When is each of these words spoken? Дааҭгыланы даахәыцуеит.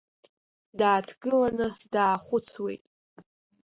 Дааҭгыланы 0.77 1.67
даахәыцуеит. 1.93 2.83